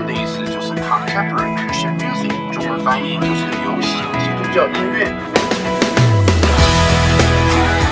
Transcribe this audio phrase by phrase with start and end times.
[0.00, 5.12] 的意思就是 Contemporary Christian Music，中文翻译就是流行基督教音乐。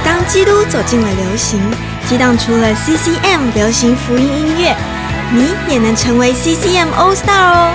[0.04, 1.60] 当基督走进了流行，
[2.08, 4.74] 激荡出了 CCM 流行福音音乐，
[5.30, 7.72] 你也能成为 CCM All Star 哦！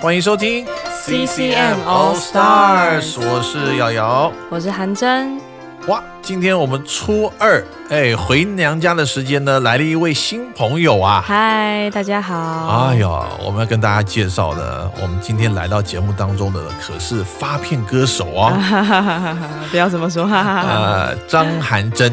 [0.00, 4.32] 欢迎收听 CCM All Stars 我是瑶瑶。
[4.48, 5.40] 我是韩真，
[5.88, 11.24] 哇，今天我们初二，哎，回娘家的时间呢，来了一位新朋友啊。
[11.26, 12.90] 嗨，大家好。
[12.90, 13.08] 哎呀，
[13.42, 19.48] 我们要跟大家介绍的，我们今天来到节目当中的可是发片歌手啊，哈哈哈哈哈！
[19.70, 20.72] 不要这么说，哈哈哈哈。
[20.76, 22.12] 呃，张涵真。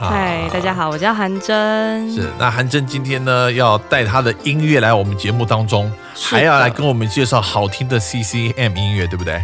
[0.00, 2.10] 啊嗨，大家好，我叫韩真。
[2.14, 9.42] 是，那韩真今天呢，要带她的音乐来我们节目当中，还要来跟我们介绍好听的 CCM 音乐，对不对？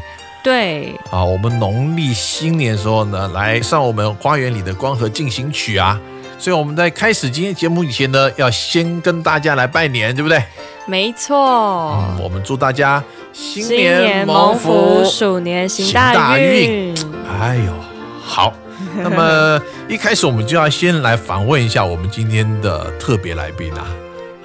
[0.48, 6.00] 对，啊，我们农历新年的时候呢，来上我们花园里的光合进行曲啊。
[6.38, 10.42] 所以我们在开始今天节目以前呢，要先跟大家来拜年，对不对？
[10.86, 11.36] 没错。
[11.36, 16.94] 嗯，我们祝大家新新年福，鼠年行行大运。
[17.38, 17.72] 哎呦，
[18.24, 18.54] 好。
[18.96, 23.84] 那么一开始我们就要先来访问一下我们今天的特别来宾啊，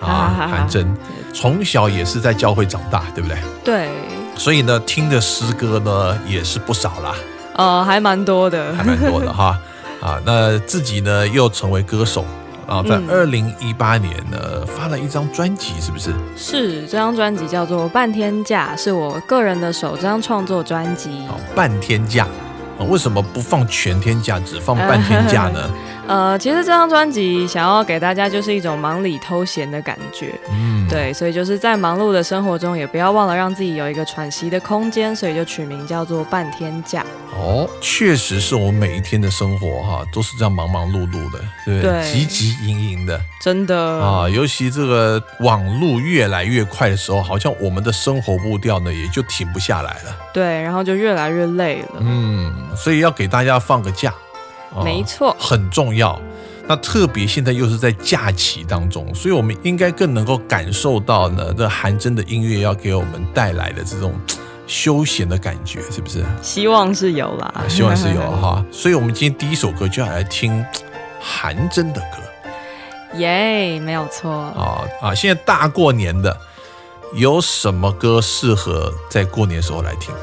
[0.01, 0.93] 啊，韩真，
[1.33, 3.37] 从小也是在教会长大，对不对？
[3.63, 3.89] 对，
[4.35, 7.15] 所以呢，听的诗歌呢也是不少啦。
[7.55, 8.83] 呃，还蛮多的还。
[8.83, 9.57] 蛮多的哈。
[10.01, 12.25] 啊，那自己呢又成为歌手
[12.67, 16.13] 啊，在嗯二零一八年呢发了一张专辑，是不是？
[16.35, 21.09] 是这张专辑叫做《半天假》，是我个人的首张创作专辑。
[21.29, 22.25] 哦，半天假。
[22.77, 25.69] 啊为什么不放全天假，只放半天假呢？
[26.07, 30.37] 呃，其实这张专辑想要给大家就是一种忙里偷闲的感觉。
[30.51, 37.05] 嗯，对，所以就是在忙碌的生活中，也不要忘了让自己有一个喘息的空间，所以就取名叫做半天假。
[37.35, 41.81] 哦，确实是我们每一天的生活哈，都是这样忙忙碌碌的，对不对？
[41.81, 50.15] 对汲汲营营的真的啊，尤其这个网路越来越快的时候，好像我们的生活步调呢也就停不下来了。
[50.33, 52.01] 对，然后就越来越累了。
[52.01, 54.13] 嗯，所以要给大家放个假，
[54.75, 56.19] 哦没错，很重要。
[56.65, 64.13] 那特别现在又是在假期当中，所以我们应该更能够感受到呢，这韩真的音乐要给我们带来的这种
[64.65, 66.23] 休闲的感觉，是不是？
[66.41, 68.63] 希望是有啦，啊，希望是有 哈。
[68.71, 70.65] 所以我们今天第一首歌就要来听
[71.19, 74.31] 韩真的歌耶没有错。
[74.31, 75.13] 啊啊！
[75.13, 76.35] 现在大过年的，
[77.13, 80.15] 有什么歌适合在过年的时候来听？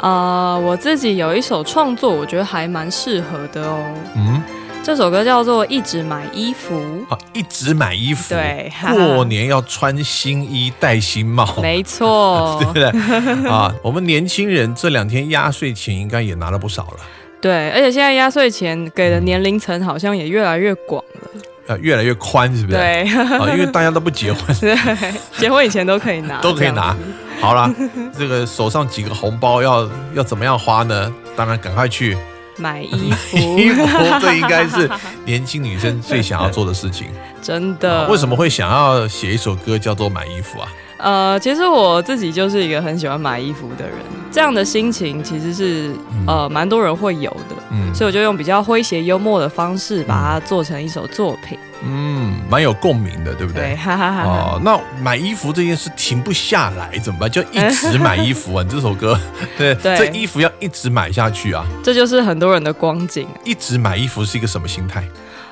[0.00, 3.94] 呃，我自己有一首创作，我觉得还蛮适合的哦。
[4.16, 4.42] 嗯
[4.80, 6.80] 这首歌叫做《一直买衣服。
[7.10, 13.50] 啊，一直买衣服，对过年要穿新衣戴新帽，》，没错， 对不对？
[13.50, 17.00] 啊，我们年轻人这两天压岁钱应该也拿了不少了，
[17.38, 21.42] 对，而且现在压岁钱给的年龄层好像也越来越广了。
[21.68, 22.76] 呃，越来越宽，是不是？
[22.78, 24.74] 对，啊，因为大家都不结婚， 对，
[25.36, 26.96] 结婚以前都可以拿， 都可以拿。
[27.40, 27.72] 好啦，
[28.18, 31.12] 这个手上几个红包要要怎么样花呢？
[31.36, 32.16] 当然赶快去
[32.56, 33.86] 买衣服，衣服，
[34.20, 34.90] 这应该是
[35.24, 37.08] 年轻女生最想要做的事情。
[37.40, 38.00] 真的。
[38.00, 38.34] 啊为什么？
[38.34, 40.68] 会想要写一首歌叫做买衣服啊？
[40.98, 43.96] 呃，其实我自己就是一个很喜欢买衣服的人，
[44.30, 45.92] 这样的心情其实是
[46.26, 51.58] 呃蛮多人会有的，嗯所以我就用比较诙谐幽默的方式把它做成一首作品。
[51.84, 53.76] 嗯，蛮有共鸣的，对不对，对？
[53.76, 54.28] 哈哈哈哈。
[54.28, 57.30] 哦，那买衣服这件事停不下来怎么办？
[57.30, 58.62] 就一直买衣服啊！
[58.66, 59.16] 你这首歌，
[59.56, 61.64] 对，对这衣服要一直买下去啊！
[61.84, 65.04] 这就是很多人的光景，一直买衣服是一个什么心态？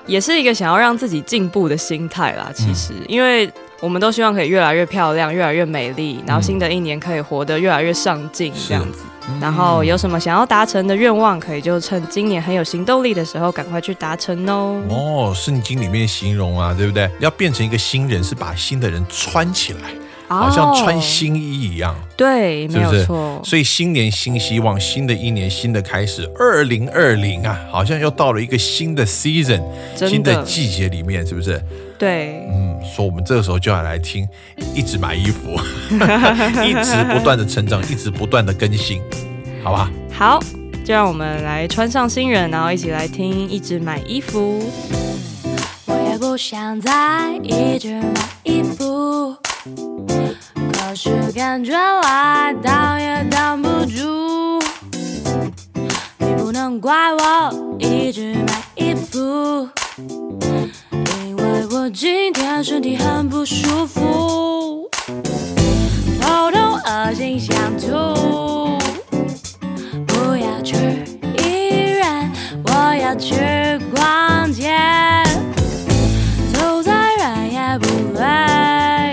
[0.04, 2.50] 也是一个想要让自己进步的心态啦。
[2.52, 3.48] 其实，嗯因为
[3.80, 9.00] 我们都希望可以越来越漂亮，越来越美丽，然后新的一年可以活得越来越上进，这样子。
[9.40, 14.80] 然后有什么想要达成的愿望，可以就趁今年很有行动力的时候，赶快去达成哦。
[14.88, 17.10] 哦，圣经里面形容啊，对不对？
[17.18, 19.80] 要变成一个新人，是把新的人穿起来，
[20.28, 21.94] 好像穿哦新衣一样。
[22.16, 23.40] 对，没是不是有错。
[23.44, 29.60] 所以新年新希望，新的一年新的开始，二零二零啊，好像又到了一个新的 season，
[29.98, 31.60] 的新的季节里面，是不是？
[31.98, 34.28] 对，嗯，所以我们这个时候就要来听，
[34.74, 35.58] 一直买衣服，
[36.62, 39.00] 一直不断的成长，一直不断的更新，
[39.62, 39.90] 好吧？
[40.12, 40.40] 好，
[40.84, 44.62] 就让我们来穿上新人，然后一起来听，一直买衣服。
[45.86, 48.12] 我也不想再一直买
[48.44, 49.36] 衣服，
[50.72, 54.58] 可是感觉来挡也挡不住。
[56.18, 59.68] 你不能怪我一直买衣服，
[61.98, 64.86] 今天身体很不舒服，
[66.20, 67.88] 头痛、恶心、想吐。
[70.06, 70.76] 不要去
[71.38, 72.30] 医院，
[72.64, 73.34] 我要去
[73.94, 74.76] 逛街。
[76.52, 77.88] 走再远也不
[78.18, 79.10] 累，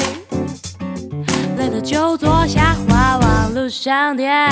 [1.58, 4.50] 累了就坐下，花往路上点。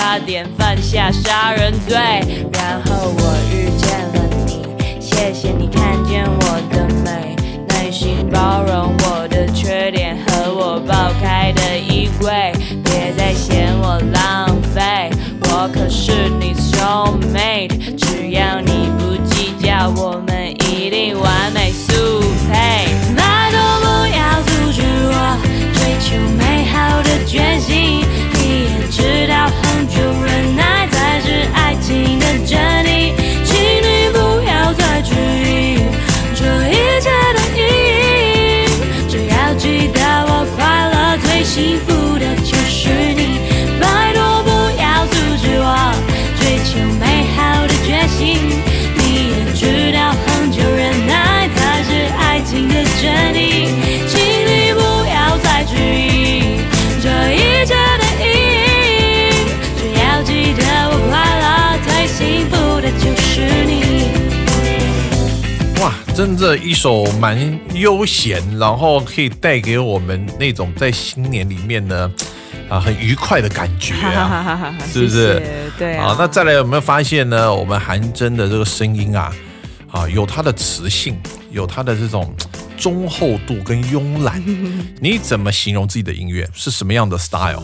[0.00, 1.94] 差点犯下杀人罪。
[2.54, 4.64] 然后我遇见了你，
[4.98, 7.36] 谢谢你看见我的美，
[7.68, 12.50] 耐心包容我的缺点和我爆开的衣柜，
[12.82, 15.10] 别再嫌我浪费。
[15.42, 20.18] 我可是你 soul mate，只要你不计较，我
[66.20, 72.12] 真的一首蛮悠闲，然后可以带给我们那种在新年里面呢，
[72.68, 77.54] 啊，很愉快的感觉啊， 是不是谢谢对啊好，那再来有没有发现呢？
[77.54, 79.32] 我们韩真的这个声音啊，
[79.90, 81.18] 啊，有它的磁性，
[81.52, 82.30] 有它的这种
[82.76, 84.44] 中厚度跟慵懒。
[85.00, 86.46] 你怎么形容自己的音乐？
[86.52, 87.62] 是什么样的 style？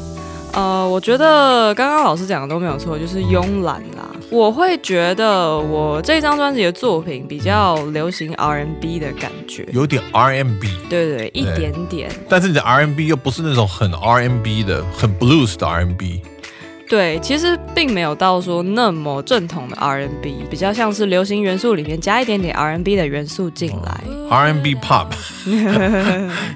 [0.54, 4.08] 呃，我觉得刚刚老师讲的都没有错，就是慵懒啦。
[4.30, 12.10] 我会觉得我这张专辑的作品比较流行 R&B 的感觉，有点 R&B，对对，一点点。
[12.28, 16.22] 但是你的 R&B 又不是那种很 R&B 的、很 blues 的 R&B。
[16.88, 24.00] 对，其实并没有到说那么正统的 R&B，比较像是流行元素里面加一点点 R&B 的元素进来。
[24.30, 25.06] R&B pop，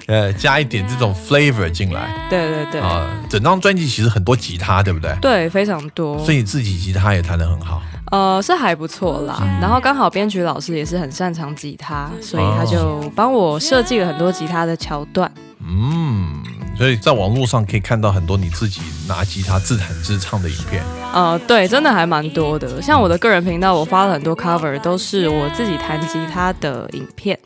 [0.06, 3.08] 呃，加一点这种 flavor 进来对对对，啊。
[3.28, 5.14] 整张专辑其实很多吉他，对不对？
[5.20, 6.18] 对，非常多。
[6.18, 7.80] 所以你自己吉他也弹得很好。
[8.10, 9.40] 呃，是还不错啦。
[9.60, 15.30] 然后刚好编曲老师也是很擅长吉他，所以他就帮我设计了很多吉他的桥段。
[15.62, 16.42] 嗯，
[16.80, 20.82] 所以在网络上可以看到很多你自己拿吉他自弹自唱的影片。
[21.12, 22.80] 呃，对，真的还蛮多的。
[22.80, 27.38] 像我的个人频道，我发了很多 cover，都是我自己弹吉他的影片。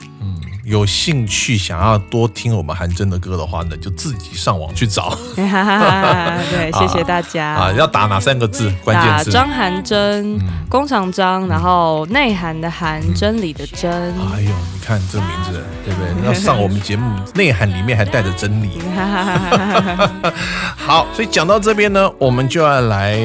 [0.64, 7.46] 嗯，有兴趣想要多听我们韩真的歌的话呢，就自己上网去找 对，谢谢大家。
[7.46, 7.72] 啊。
[7.72, 8.72] 要打哪三个字？
[8.82, 9.30] 关打键字。
[9.30, 13.90] 张含真，工厂张，然后内涵的涵，真理的真。
[13.92, 16.26] 哎呦，你看这个名字，对不对？
[16.26, 18.78] 要上我们节目，内涵里面还带着真理。
[20.76, 23.18] 好，所以讲到这边呢，我们就要来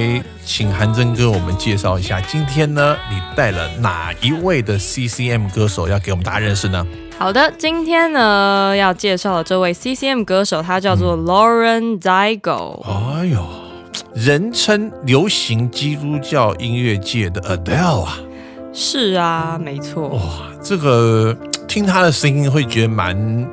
[0.46, 6.86] 请韩真哥我们介绍一下，今天呢，你带了哪一位的 CCM 歌手要给我们大家认识呢？
[7.20, 12.82] 好的，今天呢要介绍的这位 CCM 歌手，他叫做 Lauren Daigo。
[12.82, 13.46] 哎呦，
[14.14, 18.18] 人称流行基督教音乐界的 Adele 啊，
[18.72, 20.08] 是啊，没错。
[20.08, 20.22] 哇，
[20.64, 21.36] 这个
[21.68, 23.46] 听他的声音会觉得蛮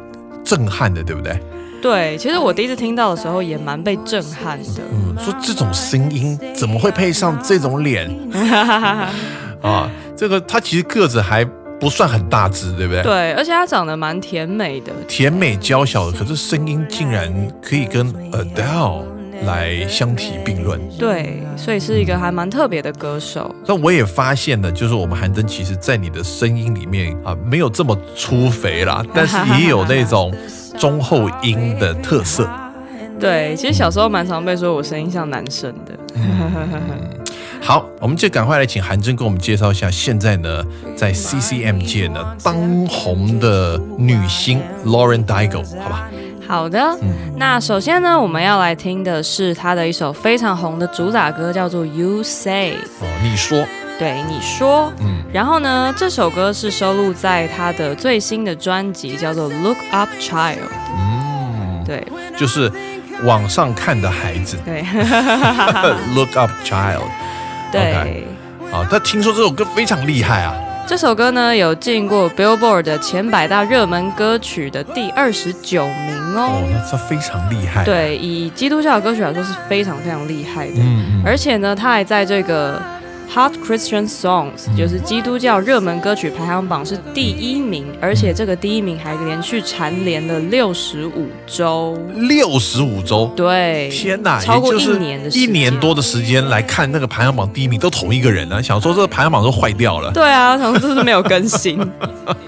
[0.44, 1.36] 震撼的，对不对？
[1.82, 4.82] 对，其实我第一次听到的时候也蛮被震撼的。
[4.92, 8.08] 嗯，说这种声音怎么会配上这种脸
[9.60, 9.90] 啊？
[10.16, 11.44] 这个他其实个子还
[11.78, 13.02] 不算很大只，对不对？
[13.02, 14.92] 对，而且她长得蛮甜美的。
[15.06, 19.02] 甜美娇小的，可是声音竟然可以跟 Adele
[19.44, 20.80] 来相提并论。
[20.98, 23.54] 对，所以是一个还蛮特别的歌手。
[23.66, 30.34] 那我也发现了，就是我们韩真其实在你的声音里面啊，没有这么粗肥啦， 但是也有那种
[30.78, 32.48] 中后音的特色。
[33.20, 35.92] 对，其实小时候蛮常被说我声音像男生的。
[37.60, 40.64] 好，我们就赶快来请韩真给我们介绍一下，现在呢
[40.96, 42.54] 在 CCM 界呢当
[42.86, 46.08] 红的女星 Lauren Daigle，好吧？
[46.46, 46.96] 好的，
[47.36, 52.74] 那首先呢，我们要来听的是她的一首非常红的主打歌，叫做《You Say》。
[53.00, 53.66] 哦，你说，
[53.98, 54.92] 对，你说。
[55.00, 60.54] 嗯，然后呢，这首歌是收录在她的最新的专辑，叫做 《Look Up Child》。
[60.96, 62.70] 嗯，对就是
[63.24, 64.82] 往上看的孩子对
[66.14, 67.02] ，Look Up Child。
[67.72, 68.24] 对。
[68.72, 70.54] 啊，但听说这首歌非常厉害啊。
[70.88, 76.68] 这首歌呢，有进过 Billboard 的前百大热门歌曲的第二十九名哦，哦。
[76.70, 80.74] 那这非常厉害。，对，以基督教的歌曲来说是非常非常厉害的。
[80.78, 82.80] 嗯嗯，而且呢，它还在这个
[83.34, 91.98] Hot Christian Songs，就是基督教热门歌曲排行榜是第一名，而且这个第一名还连续蝉联了六十五周。
[92.14, 93.30] 六十五周。
[93.36, 100.10] 对，天哪，超过一年的时间一年多的时间来看那个排行榜第一名都同一个人啊，想说这个排行榜都坏掉了。
[100.12, 101.78] 对啊， 想说这是没有更新，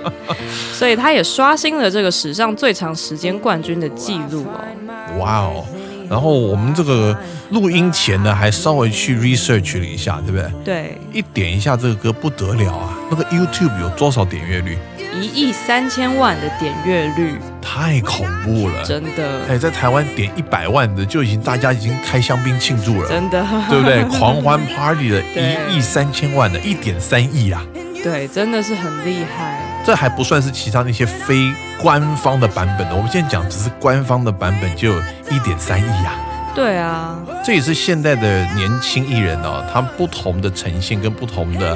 [0.73, 5.19] 所以他也刷新了这个史上最长时间冠军的记录哦。
[5.19, 5.65] 哇哦！
[6.09, 7.17] 然后我们这个
[7.51, 10.51] 录音前呢，还稍微去 research 了一下，对不对？
[10.65, 12.97] 对，一点一下这个歌不得了啊！
[13.11, 14.79] 那个 YouTube 有多少点阅率？
[15.21, 18.85] 一亿三千万的点阅率，太恐怖了！
[18.85, 24.05] 真的，哎，在台湾点一百万的就已经大家已经开香槟庆祝了，真的，对不对？
[24.17, 27.65] 狂欢 Party 的对一亿三千万的，一点三亿啊！
[28.03, 29.61] 对，真的是很厉害。
[29.89, 34.99] 这还不算是其他那些非官方的版本的，我们现在讲只是官方的版本就有
[35.31, 36.15] 一点三亿啊！
[36.55, 41.75] 对啊，这也是现在的年轻艺人哦，他们不同的呈现跟不同的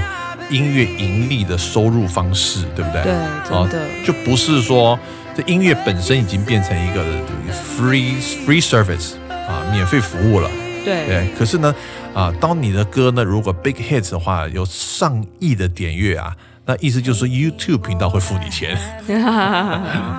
[0.50, 3.02] 音乐盈利的收入方式，对不对？
[3.02, 3.12] 对，
[3.48, 4.98] 哦真的，就不是说
[5.34, 7.02] 这音乐本身已经变成一个
[7.50, 10.50] free free service 啊，免费服务了。
[10.84, 11.74] 对，对，可是呢，
[12.12, 18.78] 啊，当你的歌呢如果 big hits 的话，有上亿的点阅啊，那意思就是说 YouTube 频道会付你钱，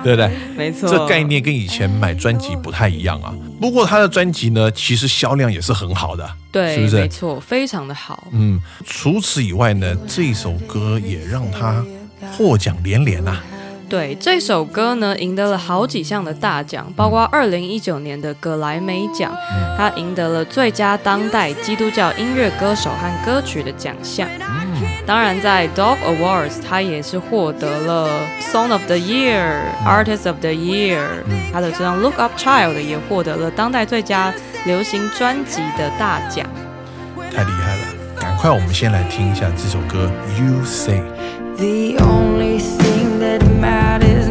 [0.04, 0.30] 对不对？
[0.56, 3.32] 没错，这概念跟以前买专辑不太一样啊。
[3.58, 8.28] 不过他的专辑呢，其实销量也是很好的，对，是不是没错，非常的好。
[8.32, 11.82] 嗯，除此以外呢，这首歌也让他
[12.36, 13.42] 获奖连连啊。
[13.88, 19.34] 对这首歌呢，赢得了好几项的大奖，包括二零一九年的格莱美奖，
[19.78, 24.28] 他赢得了最佳当代基督教音乐歌手和歌曲的奖项。
[25.06, 28.08] 当然，在 Dove Awards，他也是获得了
[28.40, 30.98] Song of the Year、Artist of the Year，
[31.52, 34.32] 他的这张 Look Up Child 也获得了当代最佳
[34.64, 36.46] 流行专辑的大奖。
[37.30, 37.82] 太厉害了！
[38.18, 40.10] 赶快，我们先来听一下这首歌
[40.42, 41.00] 《You Say》。
[41.56, 44.26] The only thing that matters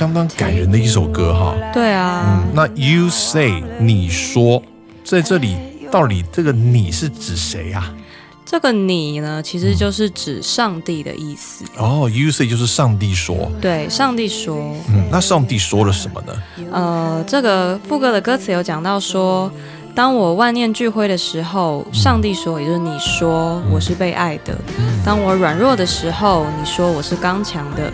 [0.00, 1.54] 相当感人的一首歌哈。
[1.74, 4.62] 对啊，那 You Say 你说，
[5.04, 5.58] 在这里
[5.90, 7.94] 到底这个你是指谁啊？
[8.46, 11.66] 这个你呢，其实就是指上帝的意思。
[11.76, 13.52] 哦，You Say 就是上帝说。
[13.60, 16.32] 对，上帝说，嗯，那上帝说了什么呢？
[16.72, 19.52] 呃，这个副歌的歌词有讲到说
[19.94, 24.54] 当我万念俱灰的时候，上帝说，也就是你说我是被爱的；
[25.04, 27.90] 当我软弱的时候，你说我是刚强的；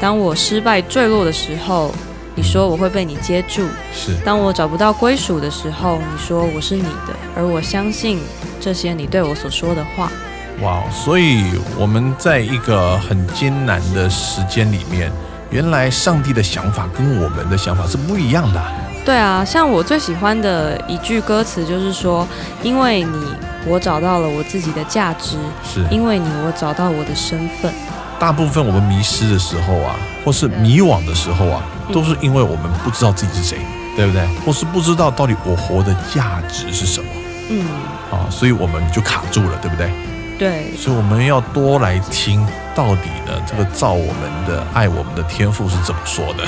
[0.00, 1.92] 当我失败坠落的时候，
[2.34, 4.14] 你说我会被你接住；是。
[4.24, 8.20] 当我找不到归属的时候，你说我是你的，而我相信
[8.60, 10.12] 这些你对我所说的话。
[10.60, 11.44] 哇，所以
[11.78, 15.10] 我们在一个很艰难的时间里面，
[15.50, 18.72] 原来上帝的想法跟我们的想法是不一样的啊。
[19.08, 22.28] 对啊，像我最喜欢的一句歌词就是说，
[22.62, 23.18] 因为你，
[23.64, 27.72] 我找到了我自己的价值；是因为你，我找到我的身份。
[28.18, 29.96] 大部分我们迷失的时候啊，
[30.26, 33.56] 或是迷惘的时候啊，都是因为我们不知道自己是谁，
[33.96, 34.28] 对不对？
[34.44, 37.08] 或是不知道到底我活的价值是什么
[37.48, 37.64] 嗯，
[38.10, 39.90] 啊，所以我们就卡住了，对不对？
[40.38, 46.44] 对，所以我们要多来听，到底呢，这个造我们的、爱我们的天赋是怎么说的？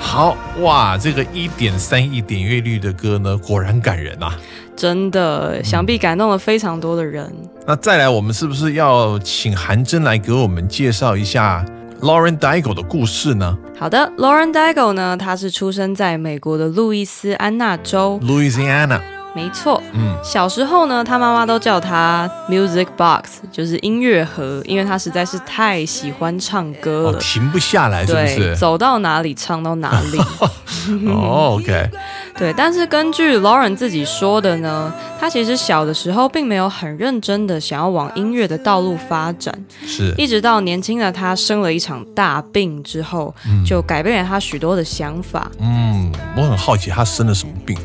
[0.00, 4.34] 好哇，这个一点三亿点阅率的歌呢，果然感人啊！
[4.74, 7.30] 真的，想必感动了非常多的人。
[7.66, 11.64] 那再来，我们是不是要请韩真来给我们介绍一下
[12.00, 19.00] Lauren Daigle 的故事呢好的，Lauren Daigle 呢，她是出生在美国的路易斯安那州，？Louisiana，
[19.38, 19.80] 没错。
[19.92, 27.18] 嗯，小时候呢，他妈妈都叫他 Music Box，就是音乐盒，因为他实在是太喜欢唱歌哦，了。
[27.20, 28.56] 停不下来，是不对，是？
[28.56, 30.18] 走到哪里唱到哪里。
[31.06, 31.88] 哦，OK，
[32.36, 39.54] 对，但是根据 Lauren 自己说的呢，他其实小的时候并没有很认真的想要往音乐的道路发展，
[39.86, 43.32] 是一直到年轻的他生了一场大病之后，
[43.64, 45.48] 就改变了他许多的想法。
[45.60, 47.78] 嗯，我很好奇他生了什么病，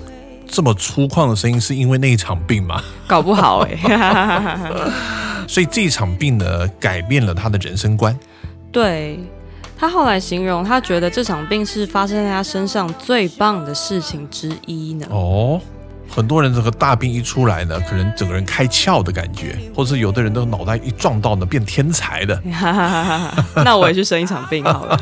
[0.54, 2.80] 这么粗犷的声音是因为那一场病吗？
[3.08, 4.60] 搞不好哎、
[5.50, 8.16] 所以这一场病呢，改变了他的人生观。
[8.72, 9.20] 对
[9.76, 15.08] 他后来形容，他觉得这场病是发生在他身上最棒的事情之一呢。
[15.10, 15.60] 哦，
[16.08, 22.40] 很多人这个大病一出来呢，可能整个人开窍的感觉，或是有的人的脑袋一撞到呢，变天才的
[23.56, 25.00] 那我也去生一场病好了。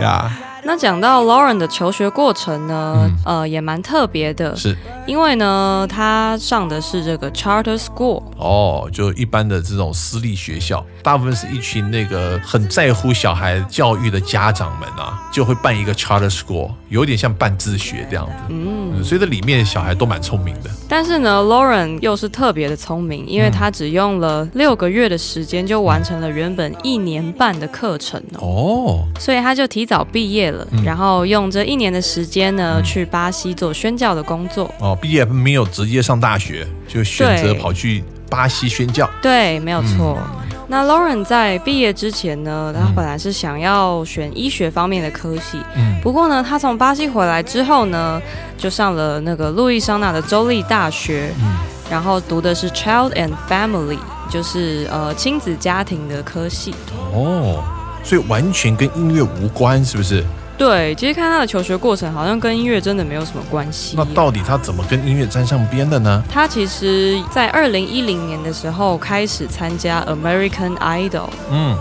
[0.00, 0.32] 呀。
[0.66, 4.76] 那讲到 Lauren 的求学过程呢，呃，也蛮特别的，是。
[5.06, 18.32] 因为呢，他上的是这个 charter school，哦，就一般的这种私立学校，大部分是一群那个很在乎小孩教育的家长们啊，就会办一个 charter school，有点像办自学这样子。
[18.48, 20.70] 嗯，所以这里面小孩都蛮聪明的。
[20.88, 30.53] 但是呢，Lauren 又是特别的聪明，因为他只用了六个月的时间就完成了原本一年半的课程哦，哦，所以他就提早毕业了，
[30.84, 34.70] 然后用这一年的时间呢，去巴西做宣教的工作。
[34.80, 39.08] 哦，毕业没有直接上大学，就选择跑去巴西宣教。
[39.22, 40.18] 对，没有错。
[40.66, 48.20] 那 Lauren 在毕业之前呢，他本来是想要选医学方面的科系，嗯不过呢，他从巴西回来之后呢，
[48.56, 51.56] 就上了那个路易桑那的州立大学，嗯
[51.90, 53.98] 然后读的是 Child and Family，
[54.30, 56.74] 就是呃亲子家庭的科系。
[57.12, 57.62] 哦，
[58.02, 60.24] 所以完全跟音乐无关，是不是？
[60.56, 64.04] 对，其实看他的求学过程，好像跟音乐真的没有什么关系那。
[64.14, 66.22] 到底他怎么跟音乐沾上边的呢？
[66.30, 71.76] 他其实，在二零一零年的时候开始参加 American Idol，嗯，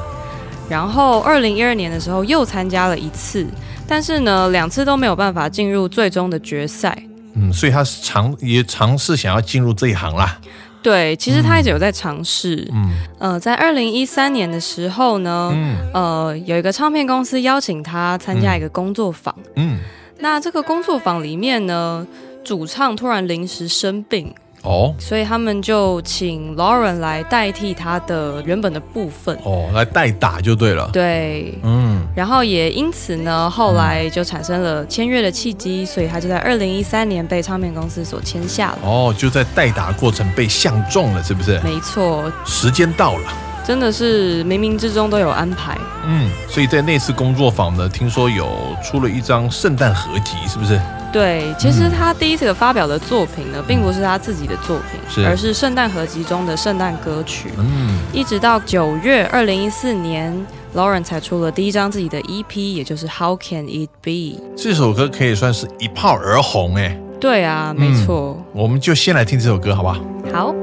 [0.67, 3.45] 然后二零一二年的时候又参加了一次，
[3.87, 6.97] 但是呢，两次都没有办法进入最终的决赛。
[7.35, 10.39] 嗯，所以他是尝也尝试想要进入这一行啦。
[10.83, 12.69] 对，其实他一直有在尝试。
[12.73, 19.33] 嗯呃，在二零一三年的时候呢，嗯呃，有一个唱片公司邀请他参加一个工作坊。
[19.55, 19.79] 嗯，
[20.19, 22.05] 那这个工作坊里面呢，
[22.43, 29.37] 主唱突然临时生病，哦所以他们就请 Lauren 来代替他的原本的部分。
[29.43, 30.89] 哦，来代打就对了。
[30.93, 38.79] 对，嗯，然后也因此呢，后来就产生了签约的契机，所以他就在二零一三年被唱片公司所签下了。
[38.83, 41.59] 哦，就在代打过程被相中了，是不是？
[41.59, 43.33] 没错，时间到了。
[43.65, 45.77] 真的是冥冥之中都有安排。
[46.05, 50.79] 嗯，所以在那次工作坊呢，听说有出了一张圣诞合集，是不是？
[51.13, 57.51] 对，其实他第一次发表的作品呢，并不是他自己的作品，是而是圣诞合集中的圣诞歌曲。
[57.59, 60.33] 嗯，一直到九月二零一四年
[60.75, 64.11] ，Lauren 才出了第一张自己的 EP，也就是《How Can It Be》。
[64.57, 66.99] 这首歌可以算是一炮而红哎。
[67.19, 68.35] 对啊，没错。
[68.51, 69.95] 我们就先来听这首歌，好不好？
[70.33, 70.55] 好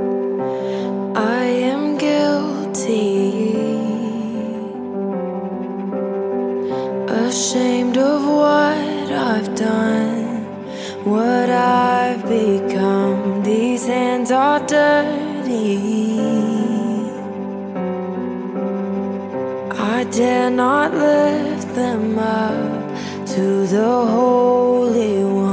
[1.14, 3.54] ，I am guilty,
[7.06, 8.76] ashamed of what
[9.10, 10.26] I've done,
[11.04, 13.42] what I've become.
[13.42, 16.20] These hands are dirty.
[19.72, 25.49] I dare not lift them up to the Holy One.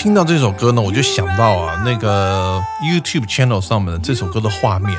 [0.00, 4.98] 听到这首歌呢，我就想到啊，那个 YouTube channel 上面的这首歌的画面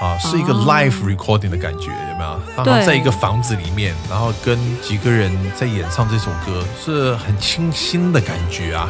[0.00, 2.40] 啊，是一个 live recording 的感觉，有没有？
[2.56, 8.88] 然后在一个房子里面，然后跟几个人在演唱这首歌，是很清新的感觉啊。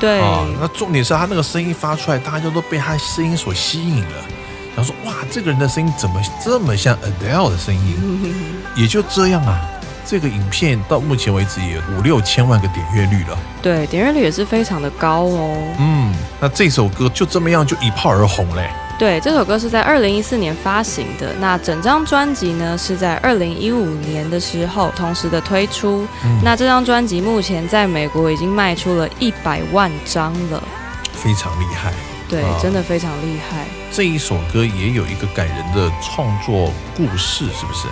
[0.00, 4.16] 对，啊，那重点是他那个声音发出来，大家都被他声音所吸引了。
[4.74, 8.34] 然后说，哇，这个人的声音怎么这么像 Adele 的声音？
[8.74, 9.60] 也就这样啊，
[10.04, 13.38] 这个影片到目前为止也五六千万个点阅率了。
[13.62, 15.56] 对，点阅率也是非常的高哦。
[15.78, 18.70] 嗯，那这首歌就这么样就一炮而红嘞。
[18.98, 26.06] 对，这首歌是在二零一四年发行的，那整张专辑呢是在二零一五年的时候同时的推出。
[26.42, 30.62] 那这张专辑目前在美国已经卖出了一百万张了，
[31.14, 31.94] 非常厉害。
[32.28, 33.64] 对，啊真的非常厉害。
[33.90, 37.88] 这一首歌也有一个感人的创作故事，是不是？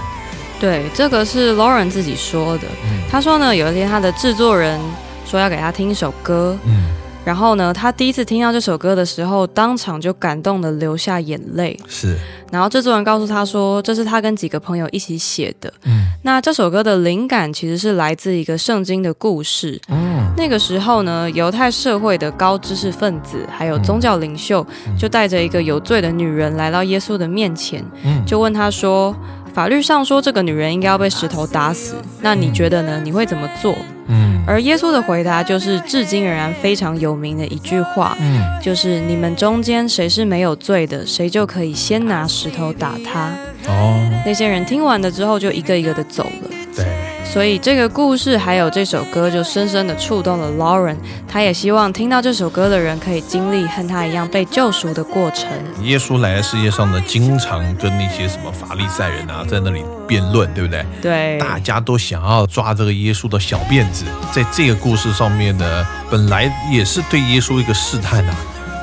[0.61, 2.65] 对，这个是 Lauren 自己说的。
[2.85, 4.79] 嗯他说呢，有一天他的制作人
[5.25, 6.89] 说要给他听一首歌，嗯，
[7.25, 11.79] 然后呢，他第一次听到这首歌的时候，当场就感动的流下眼泪。
[11.87, 12.17] 是，
[12.51, 15.73] 然后制作人告诉他说，这是他跟几个朋友一起写的。
[15.85, 19.81] 嗯那这首歌的灵感其实是来自一个圣经的故事。
[19.89, 24.67] 嗯那个时候呢，犹太社会的高知识分子还有宗教领袖，
[24.99, 29.17] 就带着一个有罪的女人来到耶稣的面前，嗯，就问他说
[29.59, 33.01] ：“法律上说这个女人应该要被石头打死，那你觉得呢？
[33.03, 43.33] 你会怎么做？”嗯而耶稣的回答就是至今仍然非常有名的一句话，嗯就是你们中间谁是没有罪的，谁就可以先拿石头打他。
[43.67, 46.51] 哦，那些人听完了之后，就一个一个的走了。
[46.77, 46.87] 对，
[47.31, 50.97] 所以这个故事还有这首歌，就深深的触动了 Lauren。
[51.29, 55.47] 他也希望听到这首歌的人可以经历和他一样被救赎的过程。
[55.83, 60.87] 耶稣来到世界上呢，经常跟那些什么法利赛人啊在那里辩论，对不对？
[61.03, 68.35] 对，大家都想要抓这个耶稣的小辫子，在这个故事上面呢，本来也是对耶稣一个试探啊，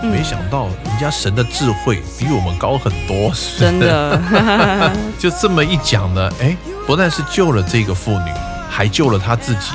[0.03, 4.19] 嗯没想到人家神的智慧比我们高很多，真的，
[5.17, 6.55] 就这么一讲呢，哎，
[6.85, 8.31] 不但是救了这个妇女，
[8.69, 9.71] 还救了他自己，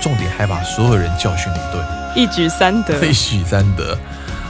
[0.00, 1.84] 重点还把所有人教训了一顿，
[2.16, 2.94] 一举三得。
[3.04, 3.96] 一举三得。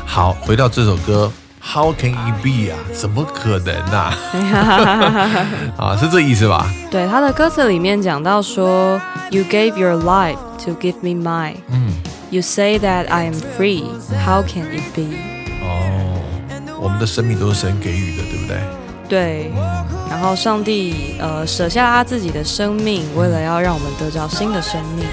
[0.07, 1.31] 好，回到这首歌。
[1.67, 2.77] How can it be 啊？
[2.93, 4.15] 怎么可能啊？
[5.79, 6.71] 啊，是这意思吧？
[6.91, 11.57] 对，他的歌词里面讲到说，You gave your life to give me mine.
[11.71, 11.95] 嗯，
[12.35, 13.85] You say that I am free.
[14.27, 15.15] How can it be?
[15.63, 16.19] 哦，
[16.81, 18.59] 我们的生命都是神给予的，对不对？
[19.09, 19.53] 对，
[20.11, 25.07] 然后上帝呃舍下他自己的生命，为了要让我们得到新的生命。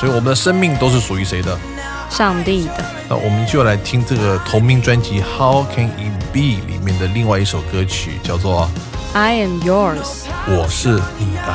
[0.00, 1.58] 所以我们的生命都是属于谁的？
[2.08, 8.66] 上帝的，那我们就来听这个同名专辑《How Can It Be》里面的另外一首歌曲，叫做
[9.12, 10.24] I am yours。
[10.56, 11.52] 《我是你的》。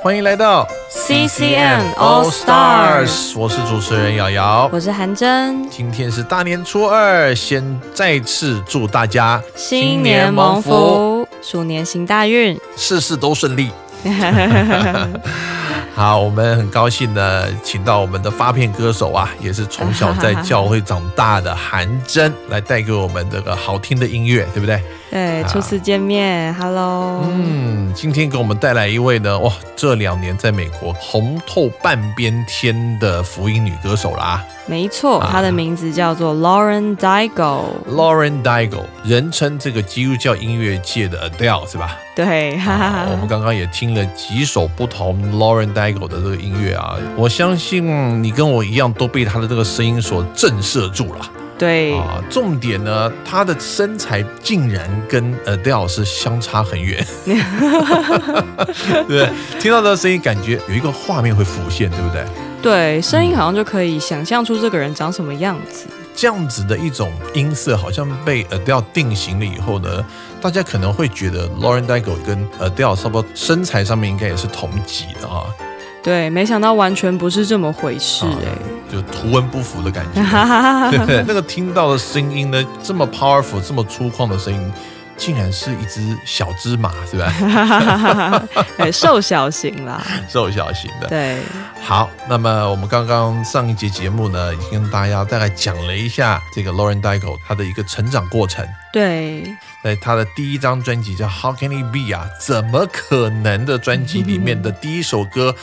[0.00, 4.70] 欢迎来到 CCM All Stars 我是主持人瑶瑶。
[4.72, 12.56] 我是韩真，今天是大年初二，先再次祝大家新年蒙，福，鼠年行大运。
[12.76, 13.70] 事事都顺利。
[15.96, 24.80] 好，我们很高兴的请到我们的发片歌手啊，也是从小在教会长大的韩真，来带给我们这个好听的音乐，对不对？
[25.10, 27.24] 对，啊初次见面，Hello。
[27.28, 37.64] 嗯，今天给我们带来一位呢，哇，这两年在美国红透半边天的福音女歌手啦没错，啊她的名字叫做 Lauren Daigle。
[37.88, 41.96] ，Lauren Daigle，人称这个基督教音乐界的 Adele 是吧？
[42.14, 51.20] 对，哈哈啊我们刚刚也听了几首不同 Lauren Daigle 的这个音乐啊，我相信你跟我一样都被她的这个声音所震慑住了
[51.58, 52.22] 对，啊。
[52.30, 57.04] 重点呢，她的身材竟然跟 Adele 是相差很远，
[59.08, 59.28] 对？
[59.58, 62.24] 听到这个声音，感觉有一个画面会浮现，对不对？
[62.62, 65.86] 对，声音好像就可以想象出这个人长什么样子。
[66.14, 70.04] 这样子的一种音色，好像被 Adele 定型了以后呢，
[70.40, 75.46] 大家可能会觉得 Lauren Daigle 跟 Adele 差不多身材上面应该也是同级的啊。
[76.02, 80.22] 对，没想到完全不是这么回事啊哎、就图文不符的感觉。
[80.22, 81.24] 哈哈哈对对？
[81.26, 84.72] 那个听到的声音呢，这么 powerful，这么粗犷的声音，
[85.18, 87.28] 竟然是一只小芝麻，是吧？
[87.28, 88.42] 哈，
[88.78, 90.00] 对，瘦小型啦，
[90.30, 91.08] 瘦小型的。
[91.08, 91.42] 对，
[91.82, 98.66] 好，那么我们刚刚上一节节目呢，已经跟大家大概讲了一下这个 Lauren Daigle 她的一个成长过程。
[98.92, 99.44] 对，
[99.84, 105.54] 在他的第一张专辑叫《How Can It Be》啊，怎么可能的专辑里面的第一首歌，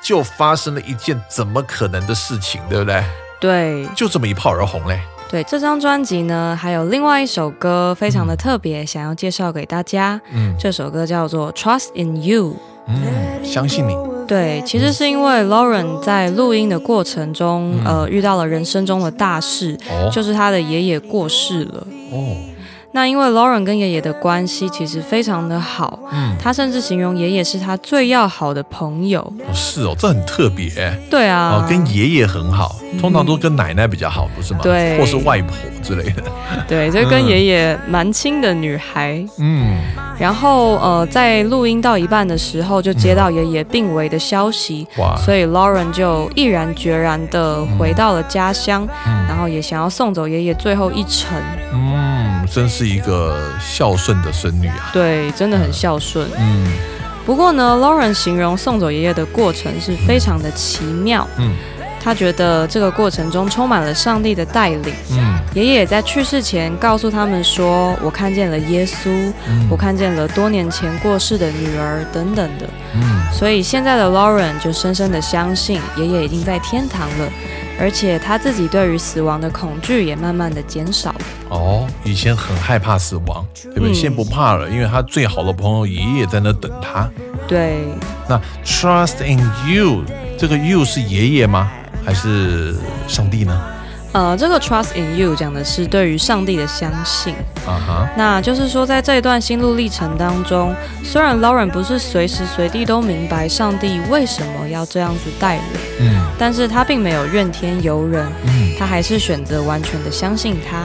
[0.00, 3.02] 就发生了一件怎么可能的事情，对不对？
[3.40, 5.00] 对，就这么一炮而红嘞。
[5.30, 10.20] 对，这张专辑呢，还有另外一首歌非常的特别，想要介绍给大家。
[10.32, 12.50] 嗯这首歌叫做《Trust in You》。
[12.86, 13.94] 嗯，相信你。
[14.26, 21.86] 对，其实是因为 Lauren 在录音的过程中，呃，遇到了人生中的大事，哦就是他的爷爷过世了。
[22.10, 22.36] 哦，
[22.92, 29.20] 那因为 Lauren 跟爷爷的关系其实非常的好，嗯，他甚至形容爷爷是他最要好的朋友。
[29.20, 30.70] 哦是哦，这很特别。
[31.10, 34.60] 对啊，哦，跟爷爷很好，通常都跟奶奶比较好，不是吗？
[34.62, 36.22] 对或是外婆之类的。
[36.66, 39.22] 对，这跟爷爷蛮亲的女孩。
[39.38, 39.76] 嗯，
[40.18, 51.38] 然后呃，在录音到一半的时候，就接到爷爷病危的消息，哇，所以 Lauren 就毅然决然的回到了家乡，嗯然后也想要送走爷爷最后一程。
[51.72, 52.17] 嗯，
[52.50, 54.90] 真是一个孝顺的孙女啊。
[54.92, 56.28] 对，真的很孝顺。
[56.38, 56.66] 嗯
[57.26, 61.28] 不过呢，Lauren 形容送走爷爷的过程是非常的奇妙。
[61.36, 61.54] 嗯
[62.00, 64.94] 他觉得这个过程中充满了上帝的带领。
[65.10, 69.10] 嗯爷爷也在去世前告诉他们说：“我看见了耶稣，
[69.46, 77.28] 嗯我看见了多年前过世的女儿等等的。”嗯所以现在的 Lauren 就深深的相信爷爷已经在天堂了，
[77.78, 81.20] 而且他自己对于死亡的恐惧也慢慢的减少了。
[81.50, 83.90] 哦，以前很害怕死亡，对不对？
[83.90, 87.08] 嗯现在不怕了，因为他最好的朋友爷爷在那等他。
[87.46, 87.84] 对，
[88.28, 90.02] 那 trust in you，
[90.36, 91.70] 这个 you 是爷爷吗？
[92.04, 92.74] 还是
[93.06, 93.60] 上帝呢？
[94.12, 97.34] 呃，这个 Trust in You 讲的是对于上帝的相信。
[97.66, 105.64] 啊哈，那就是说，在这一段心路历程当中，虽然 Lauren 不是随时随地都明白上帝为什么要这样子待人，
[106.00, 110.78] 嗯但是他并没有怨天尤人，嗯，他还是选择完全的相信他。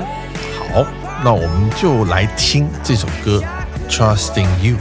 [0.73, 0.85] 好，
[1.23, 3.41] 那我们就来听这首歌
[3.89, 4.75] 《Trust in You》。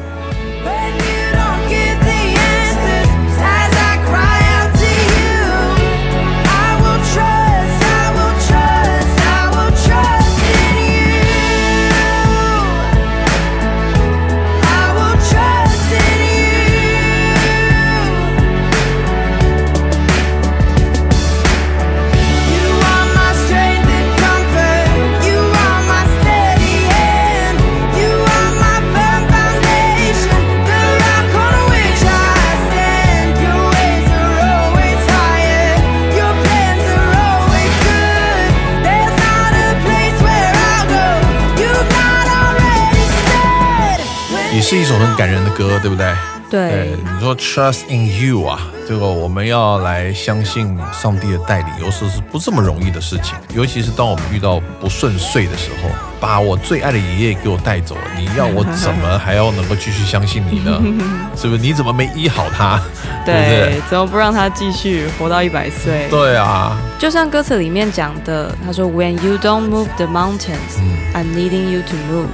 [44.62, 46.14] 是一首很感人的歌，对不对？
[46.48, 53.34] 对你说 trust in you 啊，这个我们要来相信上帝的带领，有时候是不这么容易的事情。
[53.54, 55.88] 尤其是当我们遇到不顺遂的时候，
[56.20, 60.80] 把我最爱的爷爷给我带走了，你要我怎么还要能够继续相信你呢？
[61.36, 61.60] 是不是？
[61.60, 62.80] 你怎么没医好他？
[63.24, 66.06] 对对对？，怎么不让他继续活到一百岁？
[66.10, 70.76] 对啊，就像歌词里面讲的，他说：“When you don't move the mountains,
[71.14, 72.28] I'm needing you to move.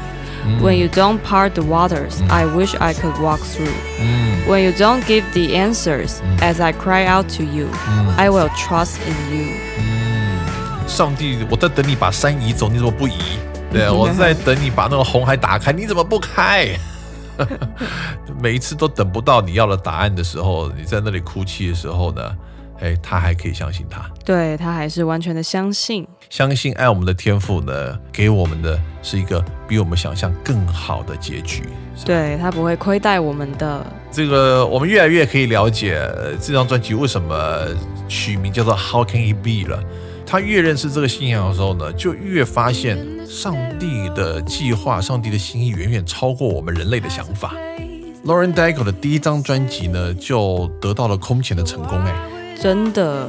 [0.62, 3.74] When you don't part the waters, I wish I could walk through.
[4.02, 7.68] 嗯 When you don't give the answers, as I cry out to you,
[8.18, 9.48] I will trust in you.”
[9.80, 13.14] 嗯，上帝，我在等你把山移走，你怎么不移？
[13.72, 16.68] 对，我在等你把那个红海打开，你怎么不开？
[18.40, 22.22] 每一次都等不到你要的答案的时候，你在那里哭泣的时候呢，
[22.81, 26.07] 哎，他还可以相信他，对他还是完全的相信。
[26.31, 31.63] 相信爱我们的天赋呢，给我们的是一个比我们想象更好的结局。
[32.05, 33.85] 对他不会亏待我们的。
[34.11, 37.67] 这个我们越来越可以了解呃这张专辑为什么
[38.09, 39.83] 取名叫做 How Can It Be 了。
[40.25, 47.55] 他越认识这个信仰的时候呢，就越发现上帝的计划、上帝的心意远远超过我们人类的想法。
[48.25, 51.99] Lauren Daigle 的第一张专辑呢，就得到了空前的成功。
[52.05, 52.15] 哎，
[52.61, 53.29] 真的，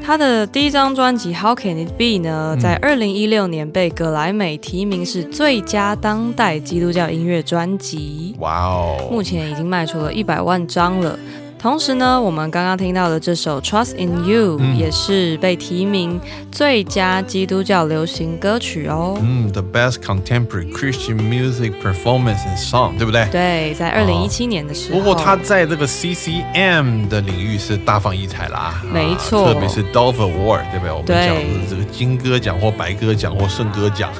[0.00, 9.08] 他的第一张专辑《How Can It Be》呢，在二零一六年被格莱美提名是最佳当代基督教音乐专辑，哇哦！
[9.10, 11.18] 目前已经卖出了一百万张了。
[11.64, 16.20] 同时呢，我们刚刚听到的这首《Trust in You》也是被提名
[16.52, 19.18] 最佳基督教流行歌曲哦。
[19.22, 23.26] 嗯，The Best Contemporary Christian Music Performance and Song，对不对？
[23.32, 30.90] 对，在二零一七年的时候，不过他在这个 CCM 的领域是大放异彩啦，没错啊特别是 Dove Award，对不对？
[30.90, 34.12] 我们对讲的这个金歌奖或白歌奖或圣歌奖，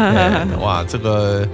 [0.62, 1.46] 哇，这个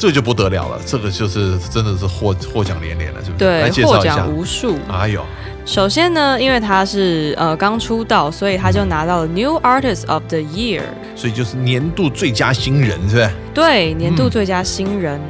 [0.00, 4.34] 这就不得了了，这个就是真的是获获奖连连了，是不对获介绍一下奖。
[4.34, 4.78] 无数。
[4.90, 5.22] 哎呦，
[5.66, 10.80] 首先呢，因为他是呃刚出道，所以他就拿到了 New Artist of the Year，
[11.14, 13.30] 所以就是年度最佳新人，是不是？
[13.52, 15.20] 对，年度最佳新人。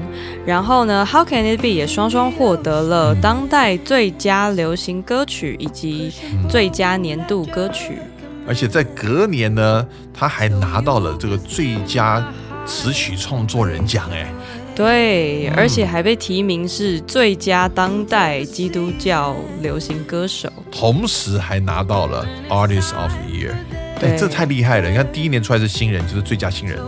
[0.46, 6.12] 然后呢，How Can It Be 也双双获得了当代最佳流行歌曲以及
[6.48, 7.98] 最佳年度歌曲。
[8.46, 12.24] 而且在隔年呢，他还拿到了这个最佳
[12.64, 14.32] 词曲创作人奖，哎，
[14.81, 20.51] 对，而且还被提名是最佳当代基督教流行歌手。
[20.72, 23.53] 同时还拿到了 Artist of the Year，
[23.97, 24.89] 哎，对这太厉害了！
[24.89, 26.78] 你看第一年出来是新人，就是最佳新人，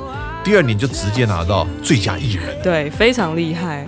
[0.42, 3.86] 第二年就直接拿到最佳艺人对，非常厉害。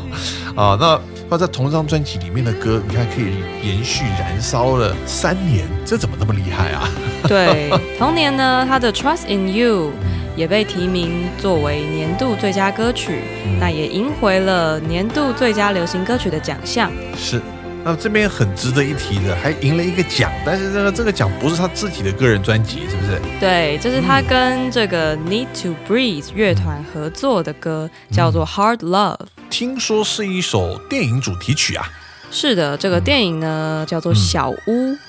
[0.54, 0.76] 啊。
[0.78, 3.24] 那他在同一张专辑里面的歌，你看可以
[3.66, 6.88] 延续燃烧了三年，这怎么那么厉害啊？
[7.26, 9.90] 对，同年呢，他的《Trust in You》
[10.36, 13.22] 也被提名作为年度最佳歌曲，
[13.58, 16.90] 那也赢回了年度最佳流行歌曲的奖项。
[17.16, 17.40] 是。
[17.88, 23.20] 那这边很值得一提的，还赢了一个奖，但是这个这个奖不是他自己的个人专辑，是不是？
[23.38, 29.16] 对，这是他跟这个 Need to Breathe 乐团合作的歌，叫做《Hard Love》。
[29.48, 31.88] 听说是一首电影主题曲啊。
[32.32, 34.56] 是的，这个电影呢叫做《小屋》。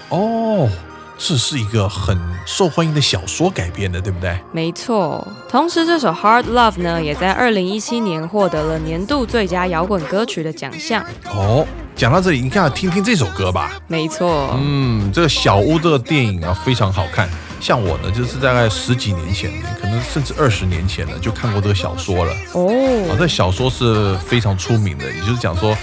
[0.09, 0.69] 哦，
[1.17, 4.37] 这是一个很受欢迎的小说改编的，对不对？
[4.51, 11.03] 没错，同时这首《Hard Love》呢，也在二零一七年获得了年度最佳摇滚歌曲的奖项。
[11.25, 11.65] 哦，
[11.95, 13.71] 讲到这里，你看听听这首歌吧。
[13.87, 17.27] 没错，嗯，这个小屋这个电影啊非常好看。
[17.59, 19.51] 像我呢，就是大概十几年前，
[19.81, 22.31] 可能甚至二十年前了，就看过这个小说了。
[22.53, 22.67] 哦
[23.09, 25.75] 啊，哦，这小说是非常出名的，也就是讲说，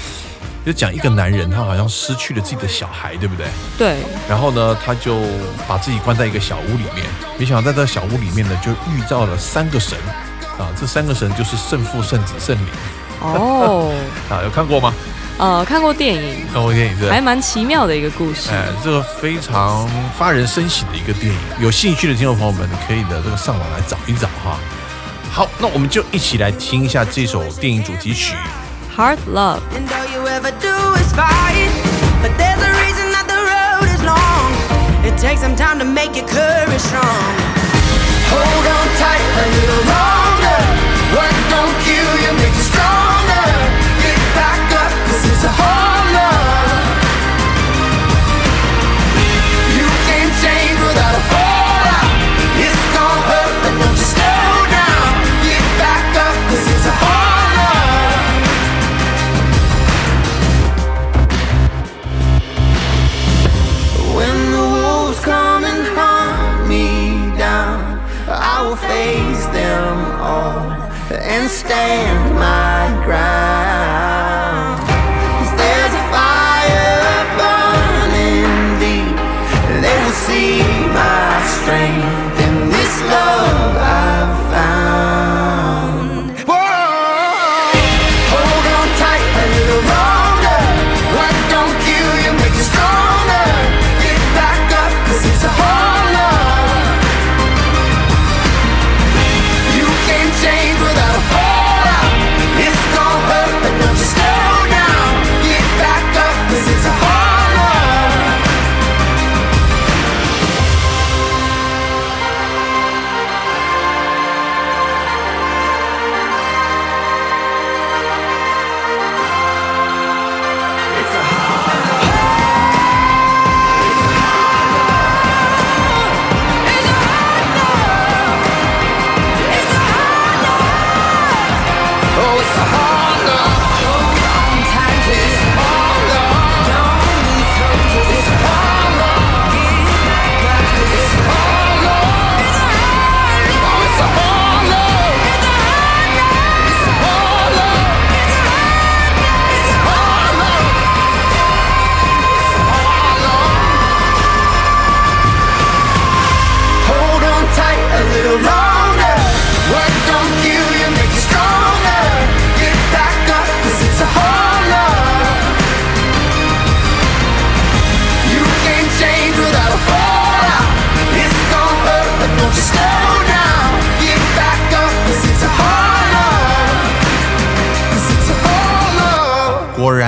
[0.65, 3.47] 就讲一个男人，他好像失去了自己的小孩，对不对？
[3.77, 3.97] 对，
[4.29, 5.19] 然后呢，他就
[5.69, 7.07] 把自己关在一个小屋里面，
[7.39, 9.99] 没想到在这小屋里面呢，就遇到了三个神。
[10.57, 12.67] 啊，这三个神就是圣父、圣子、圣灵
[13.21, 13.93] 哦，
[14.31, 14.95] 啊，有看过吗？
[15.37, 18.51] 呃，看过电影，看过电影对还蛮奇妙的一个故事。
[18.53, 24.61] 哎，这个非常发人深省的一个电影，有兴趣的听众朋友们，可以的这个上网来找一找哈。
[25.33, 28.37] 好，那我们就一起来听一下这首电影主题曲。
[28.95, 31.67] Hard Love。And all you ever do is fight.
[32.23, 34.55] But there's a reason that the road is long.
[35.03, 37.35] It takes some time to make your courage strong.
[38.31, 40.61] Hold on tight a little longer.
[41.11, 43.47] What don't kill you makes you stronger.
[43.99, 44.95] Get back up,
[45.43, 45.94] a hard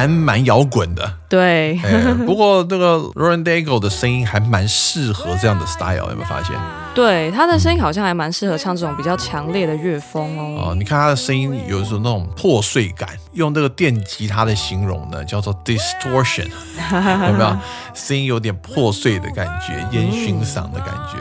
[0.09, 1.15] 蛮摇滚的。
[1.29, 6.57] 对，哎，不过这个 Lauren Daigle 的声音还蛮适合这样的 style，有没有发现？
[6.95, 10.69] 对，他的声音好像还蛮适合唱这种比较强烈的乐风哦。
[10.71, 16.49] 哦，你看他的声音有一种那种破碎感，用这个电吉他的形容呢，叫做 distortion，
[17.29, 17.57] 有没有？
[17.95, 21.19] 声音有点破碎的感觉，烟熏嗓的感觉。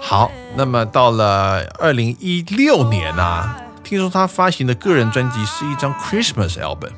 [0.00, 6.90] 好，那么到了二零一六年啊，听说他发行的个人专辑是一张 Christmas album。